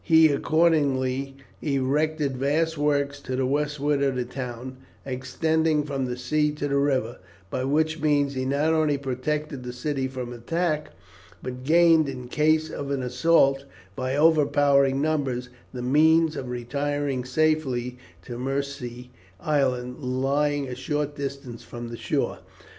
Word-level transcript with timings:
He 0.03 0.29
accordingly 0.29 1.35
erected 1.61 2.35
vast 2.35 2.75
works 2.75 3.19
to 3.19 3.35
the 3.35 3.45
westward 3.45 4.01
of 4.01 4.15
the 4.15 4.25
town, 4.25 4.77
extending 5.05 5.83
from 5.83 6.05
the 6.05 6.17
sea 6.17 6.51
to 6.53 6.67
the 6.67 6.77
river, 6.79 7.19
by 7.51 7.65
which 7.65 7.99
means 8.01 8.33
he 8.33 8.43
not 8.43 8.73
only 8.73 8.97
protected 8.97 9.61
the 9.61 9.71
city 9.71 10.07
from 10.07 10.33
attack, 10.33 10.89
but 11.43 11.63
gained, 11.63 12.09
in 12.09 12.29
case 12.29 12.71
of 12.71 12.89
an 12.89 13.03
assault 13.03 13.65
by 13.95 14.15
overpowering 14.15 15.03
numbers, 15.03 15.49
the 15.71 15.83
means 15.83 16.35
of 16.35 16.49
retiring 16.49 17.23
safely 17.23 17.99
to 18.23 18.39
Mersea 18.39 19.09
Island, 19.39 19.99
lying 19.99 20.67
a 20.67 20.73
short 20.73 21.13
distance 21.15 21.61
from 21.63 21.89
the 21.89 21.95
shore. 21.97 22.39